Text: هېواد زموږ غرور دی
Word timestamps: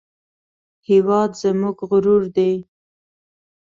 هېواد 0.89 1.31
زموږ 1.41 1.77
غرور 1.89 2.23
دی 2.35 2.53